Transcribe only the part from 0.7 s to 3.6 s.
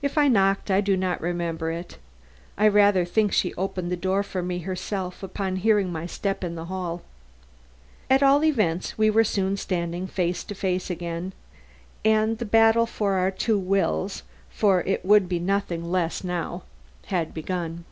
I do not remember it. I rather think she